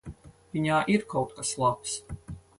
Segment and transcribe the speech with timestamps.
[0.57, 1.97] Viņā ir kaut kas labs.